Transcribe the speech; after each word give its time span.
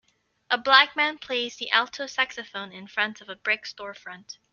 A 0.49 0.57
black 0.57 0.95
man 0.95 1.19
plays 1.19 1.57
the 1.57 1.69
alto 1.69 2.07
saxophone 2.07 2.71
in 2.71 2.87
front 2.87 3.21
of 3.21 3.29
a 3.29 3.35
brick 3.35 3.65
storefront. 3.65 4.37